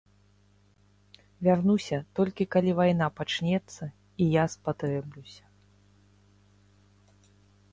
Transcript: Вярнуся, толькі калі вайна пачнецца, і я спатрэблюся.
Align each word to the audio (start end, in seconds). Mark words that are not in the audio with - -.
Вярнуся, 1.47 1.99
толькі 2.19 2.47
калі 2.55 2.71
вайна 2.79 3.09
пачнецца, 3.19 3.83
і 4.25 4.27
я 4.31 4.43
спатрэблюся. 4.55 5.55